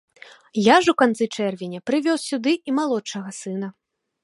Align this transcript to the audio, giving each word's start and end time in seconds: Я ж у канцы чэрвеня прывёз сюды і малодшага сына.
Я 0.67 0.77
ж 0.85 0.93
у 0.93 0.95
канцы 1.01 1.27
чэрвеня 1.35 1.83
прывёз 1.91 2.25
сюды 2.31 2.57
і 2.71 2.77
малодшага 2.81 3.37
сына. 3.45 3.73